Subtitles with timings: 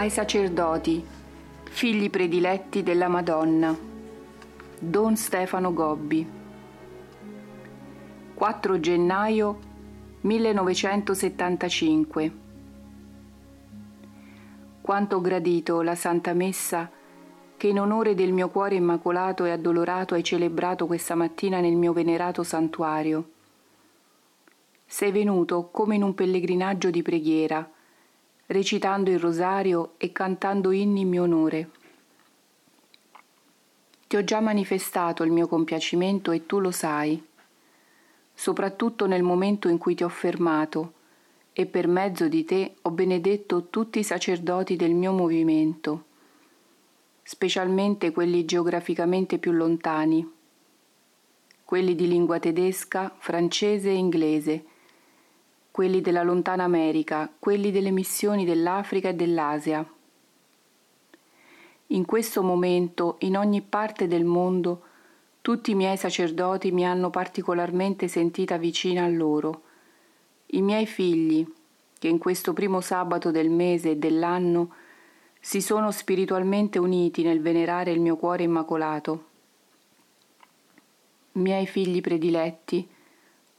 [0.00, 1.04] ai sacerdoti,
[1.64, 3.76] figli prediletti della Madonna.
[4.78, 6.26] Don Stefano Gobbi.
[8.32, 9.58] 4 gennaio
[10.22, 12.32] 1975.
[14.80, 16.90] Quanto ho gradito la Santa Messa
[17.58, 21.92] che in onore del mio cuore immacolato e addolorato hai celebrato questa mattina nel mio
[21.92, 23.32] venerato santuario.
[24.86, 27.70] Sei venuto come in un pellegrinaggio di preghiera,
[28.50, 31.70] recitando il rosario e cantando inni in mio onore.
[34.08, 37.22] Ti ho già manifestato il mio compiacimento e tu lo sai,
[38.34, 40.94] soprattutto nel momento in cui ti ho fermato
[41.52, 46.06] e per mezzo di te ho benedetto tutti i sacerdoti del mio movimento,
[47.22, 50.28] specialmente quelli geograficamente più lontani,
[51.64, 54.64] quelli di lingua tedesca, francese e inglese,
[55.70, 59.86] quelli della lontana America, quelli delle missioni dell'Africa e dell'Asia.
[61.88, 64.82] In questo momento, in ogni parte del mondo,
[65.40, 69.62] tutti i miei sacerdoti mi hanno particolarmente sentita vicina a loro.
[70.46, 71.46] I miei figli,
[71.98, 74.74] che in questo primo sabato del mese e dell'anno
[75.40, 79.24] si sono spiritualmente uniti nel venerare il mio cuore immacolato.
[81.32, 82.86] Miei figli prediletti,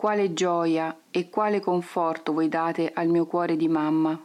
[0.00, 4.18] quale gioia e quale conforto voi date al mio cuore di mamma.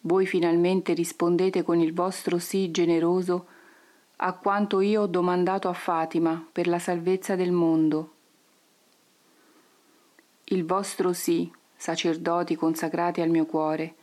[0.00, 3.46] Voi finalmente rispondete con il vostro sì generoso
[4.16, 8.12] a quanto io ho domandato a Fatima per la salvezza del mondo.
[10.44, 13.94] Il vostro sì, sacerdoti consacrati al mio cuore,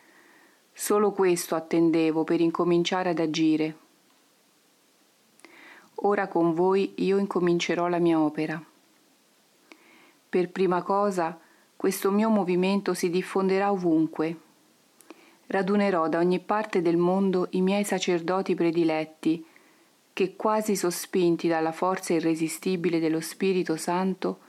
[0.73, 3.77] solo questo attendevo per incominciare ad agire.
[5.97, 8.73] Ora con voi io incomincerò la mia opera.
[10.35, 11.39] Per prima cosa,
[11.77, 14.37] questo mio movimento si diffonderà ovunque.
[15.47, 19.45] Radunerò da ogni parte del mondo i miei sacerdoti prediletti,
[20.11, 24.39] che quasi sospinti dalla forza irresistibile dello Spirito Santo,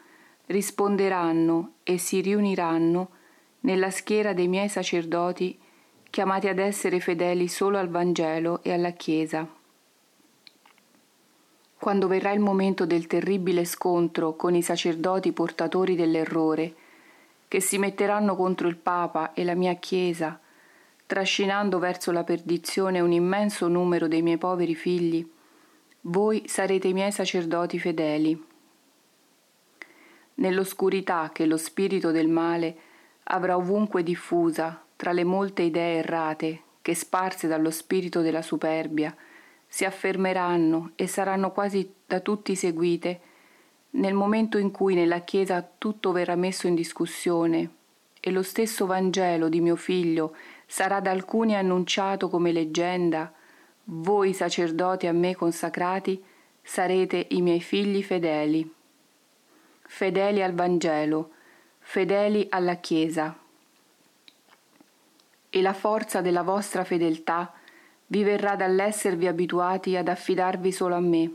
[0.46, 3.10] risponderanno e si riuniranno
[3.60, 5.56] nella schiera dei miei sacerdoti
[6.10, 9.48] chiamati ad essere fedeli solo al Vangelo e alla Chiesa
[11.78, 16.74] quando verrà il momento del terribile scontro con i sacerdoti portatori dell'errore,
[17.48, 20.40] che si metteranno contro il Papa e la mia Chiesa,
[21.06, 25.28] trascinando verso la perdizione un immenso numero dei miei poveri figli,
[26.02, 28.44] voi sarete i miei sacerdoti fedeli.
[30.34, 32.76] Nell'oscurità che lo spirito del male
[33.24, 39.14] avrà ovunque diffusa tra le molte idee errate che sparse dallo spirito della superbia,
[39.66, 43.20] si affermeranno e saranno quasi da tutti seguite
[43.90, 47.70] nel momento in cui nella Chiesa tutto verrà messo in discussione
[48.20, 50.34] e lo stesso Vangelo di mio figlio
[50.66, 53.32] sarà da alcuni annunciato come leggenda,
[53.84, 56.22] voi sacerdoti a me consacrati
[56.60, 58.68] sarete i miei figli fedeli.
[59.82, 61.30] Fedeli al Vangelo,
[61.78, 63.38] fedeli alla Chiesa.
[65.48, 67.52] E la forza della vostra fedeltà
[68.08, 71.34] vi verrà dall'esservi abituati ad affidarvi solo a me,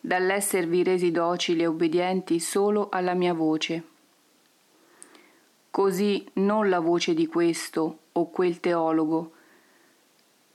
[0.00, 3.82] dall'esservi resi docili e obbedienti solo alla mia voce.
[5.70, 9.32] Così non la voce di questo o quel teologo,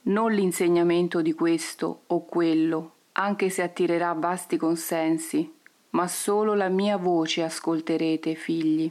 [0.02, 5.52] non l'insegnamento di questo o quello, anche se attirerà vasti consensi,
[5.90, 8.90] ma solo la mia voce ascolterete, figli.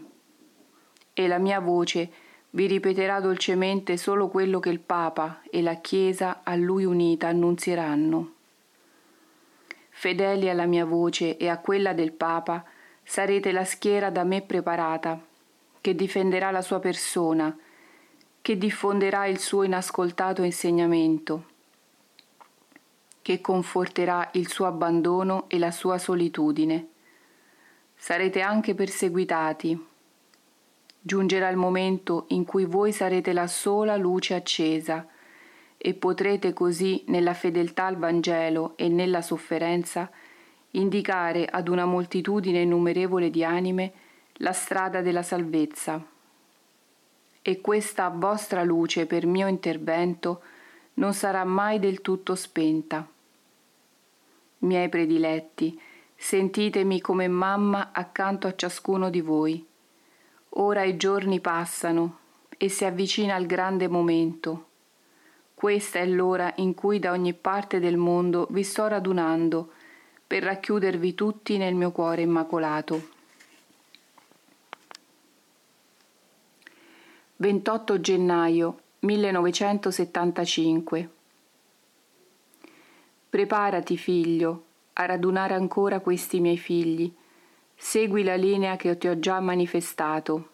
[1.14, 2.12] E la mia voce
[2.52, 8.34] vi ripeterà dolcemente solo quello che il Papa e la Chiesa a lui unita annunzieranno.
[9.90, 12.64] Fedeli alla mia voce e a quella del Papa,
[13.04, 15.20] sarete la schiera da me preparata,
[15.82, 17.56] che difenderà la sua persona,
[18.42, 21.46] che diffonderà il suo inascoltato insegnamento,
[23.22, 26.88] che conforterà il suo abbandono e la sua solitudine.
[27.96, 29.88] Sarete anche perseguitati,
[31.02, 35.08] Giungerà il momento in cui voi sarete la sola luce accesa
[35.78, 40.12] e potrete così, nella fedeltà al Vangelo e nella sofferenza,
[40.72, 43.94] indicare ad una moltitudine innumerevole di anime
[44.34, 46.06] la strada della salvezza.
[47.42, 50.42] E questa vostra luce per mio intervento
[50.96, 53.08] non sarà mai del tutto spenta.
[54.60, 55.80] Miei prediletti,
[56.14, 59.69] sentitemi come mamma accanto a ciascuno di voi
[60.54, 62.18] Ora i giorni passano
[62.58, 64.66] e si avvicina il grande momento.
[65.54, 69.72] Questa è l'ora in cui da ogni parte del mondo vi sto radunando
[70.26, 73.18] per racchiudervi tutti nel mio cuore immacolato.
[77.38, 81.10] 28 gennaio 1975
[83.30, 84.64] Preparati, figlio,
[84.94, 87.14] a radunare ancora questi miei figli.
[87.82, 90.50] Segui la linea che ti ho già manifestato.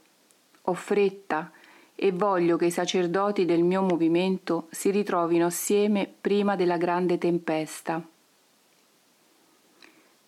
[0.62, 1.52] Ho fretta
[1.96, 8.00] e voglio che i sacerdoti del mio movimento si ritrovino assieme prima della grande tempesta.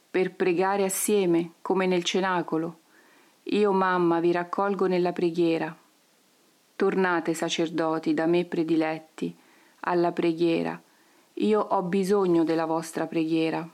[0.09, 2.79] Per pregare assieme, come nel cenacolo.
[3.43, 5.75] Io, mamma, vi raccolgo nella preghiera.
[6.75, 9.35] Tornate, sacerdoti, da me prediletti,
[9.81, 10.81] alla preghiera
[11.39, 13.67] io ho bisogno della vostra preghiera.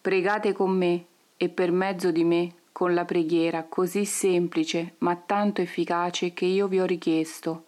[0.00, 1.06] Pregate con me
[1.36, 6.68] e per mezzo di me con la preghiera così semplice ma tanto efficace che io
[6.68, 7.64] vi ho richiesto,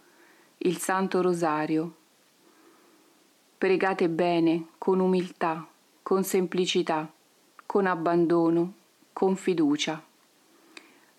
[0.59, 1.94] il Santo Rosario.
[3.56, 5.67] Pregate bene, con umiltà,
[6.03, 7.11] con semplicità,
[7.67, 8.73] con abbandono,
[9.12, 10.03] con fiducia.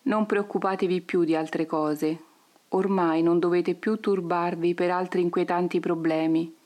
[0.04, 2.24] Non preoccupatevi più di altre cose.
[2.69, 6.57] Ormai non dovete più turbarvi per altri inquietanti problemi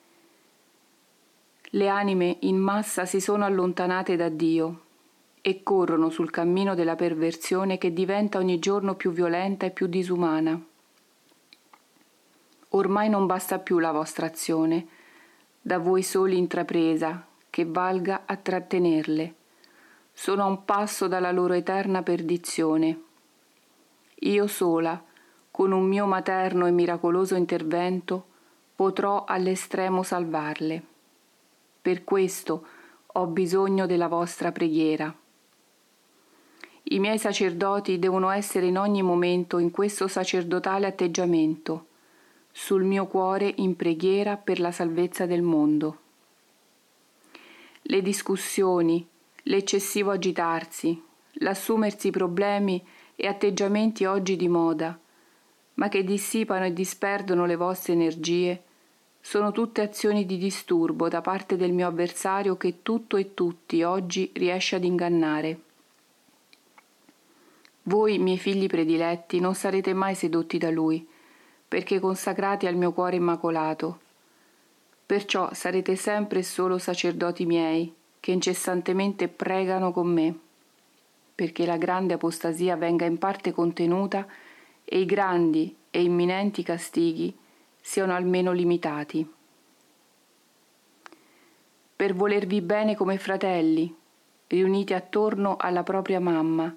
[1.75, 4.81] le anime in massa si sono allontanate da Dio
[5.45, 10.57] e corrono sul cammino della perversione che diventa ogni giorno più violenta e più disumana.
[12.69, 14.87] Ormai non basta più la vostra azione,
[15.61, 19.35] da voi soli intrapresa, che valga a trattenerle.
[20.13, 23.01] Sono a un passo dalla loro eterna perdizione.
[24.21, 25.03] Io sola,
[25.51, 28.27] con un mio materno e miracoloso intervento,
[28.73, 30.81] potrò all'estremo salvarle.
[31.81, 32.65] Per questo
[33.05, 35.13] ho bisogno della vostra preghiera.
[36.85, 41.87] I miei sacerdoti devono essere in ogni momento in questo sacerdotale atteggiamento,
[42.51, 45.97] sul mio cuore in preghiera per la salvezza del mondo.
[47.83, 49.05] Le discussioni,
[49.43, 51.01] l'eccessivo agitarsi,
[51.37, 54.97] l'assumersi problemi e atteggiamenti oggi di moda,
[55.75, 58.63] ma che dissipano e disperdono le vostre energie,
[59.19, 64.29] sono tutte azioni di disturbo da parte del mio avversario che tutto e tutti oggi
[64.33, 65.59] riesce ad ingannare.
[67.83, 71.05] Voi, miei figli prediletti, non sarete mai sedotti da lui,
[71.67, 73.99] perché consacrati al mio cuore immacolato.
[75.05, 80.33] Perciò sarete sempre e solo sacerdoti miei, che incessantemente pregano con me,
[81.35, 84.25] perché la grande apostasia venga in parte contenuta
[84.85, 87.35] e i grandi e imminenti castighi
[87.81, 89.29] siano almeno limitati.
[91.95, 93.93] Per volervi bene come fratelli,
[94.47, 96.73] riuniti attorno alla propria mamma.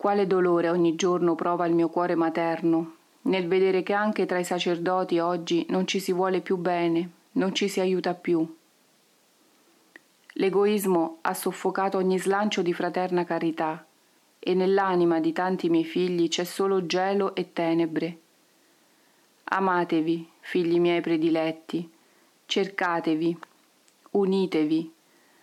[0.00, 2.94] Quale dolore ogni giorno prova il mio cuore materno
[3.24, 7.54] nel vedere che anche tra i sacerdoti oggi non ci si vuole più bene, non
[7.54, 8.56] ci si aiuta più.
[10.32, 13.84] L'egoismo ha soffocato ogni slancio di fraterna carità
[14.38, 18.18] e nell'anima di tanti miei figli c'è solo gelo e tenebre
[19.44, 21.92] Amatevi, figli miei prediletti,
[22.46, 23.38] cercatevi,
[24.12, 24.94] unitevi,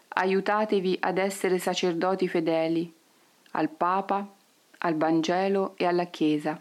[0.07, 2.91] aiutatevi ad essere sacerdoti fedeli
[3.51, 4.27] al Papa,
[4.87, 6.59] al Vangelo e alla Chiesa.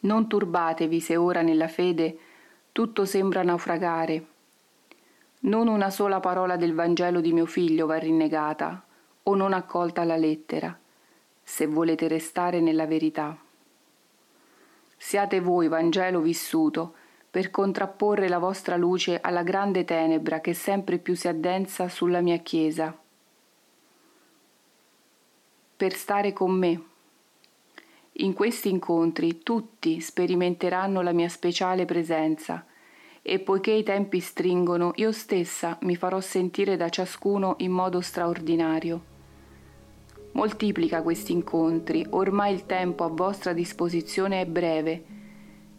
[0.00, 2.18] Non turbatevi se ora nella fede
[2.70, 4.26] tutto sembra naufragare.
[5.40, 8.84] Non una sola parola del Vangelo di mio figlio va rinnegata
[9.24, 10.78] o non accolta la lettera,
[11.42, 13.36] se volete restare nella verità.
[14.96, 16.94] Siate voi Vangelo vissuto,
[17.30, 22.36] per contrapporre la vostra luce alla grande tenebra che sempre più si addensa sulla mia
[22.38, 23.01] Chiesa.
[25.76, 26.82] Per stare con me.
[28.16, 32.66] In questi incontri tutti sperimenteranno la mia speciale presenza
[33.22, 39.10] e poiché i tempi stringono, io stessa mi farò sentire da ciascuno in modo straordinario.
[40.32, 45.04] Moltiplica questi incontri, ormai il tempo a vostra disposizione è breve.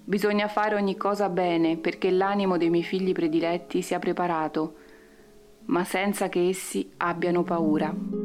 [0.06, 4.76] Bisogna fare ogni cosa bene perché l'animo dei miei figli prediletti sia preparato,
[5.66, 8.23] ma senza che essi abbiano paura.